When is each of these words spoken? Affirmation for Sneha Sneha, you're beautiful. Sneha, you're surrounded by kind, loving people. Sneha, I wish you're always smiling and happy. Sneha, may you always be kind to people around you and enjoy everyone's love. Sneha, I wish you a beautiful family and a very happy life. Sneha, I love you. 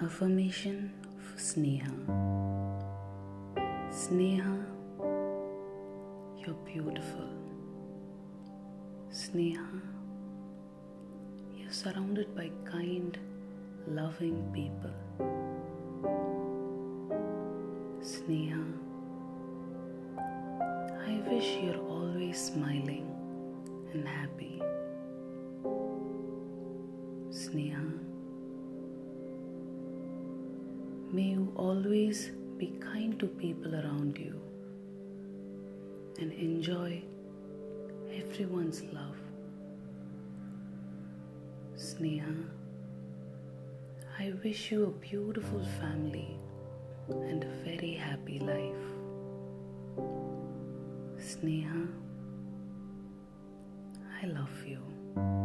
Affirmation 0.00 0.92
for 1.18 1.38
Sneha 1.38 2.32
Sneha, 3.92 4.64
you're 6.38 6.56
beautiful. 6.64 7.28
Sneha, 9.10 9.82
you're 11.54 11.70
surrounded 11.70 12.34
by 12.34 12.50
kind, 12.64 13.18
loving 13.86 14.42
people. 14.54 14.90
Sneha, 18.00 18.64
I 20.18 21.20
wish 21.28 21.58
you're 21.62 21.76
always 21.76 22.40
smiling 22.40 23.11
and 23.94 24.06
happy. 24.08 24.62
Sneha, 27.30 27.82
may 31.12 31.22
you 31.22 31.52
always 31.56 32.30
be 32.58 32.68
kind 32.80 33.18
to 33.18 33.26
people 33.26 33.74
around 33.74 34.18
you 34.18 34.40
and 36.18 36.32
enjoy 36.32 37.02
everyone's 38.14 38.82
love. 38.92 39.16
Sneha, 41.76 42.48
I 44.18 44.32
wish 44.44 44.70
you 44.70 44.84
a 44.84 44.90
beautiful 44.90 45.64
family 45.80 46.38
and 47.08 47.44
a 47.44 47.64
very 47.64 47.94
happy 47.94 48.38
life. 48.38 48.84
Sneha, 51.18 51.88
I 54.22 54.26
love 54.26 54.64
you. 54.64 55.41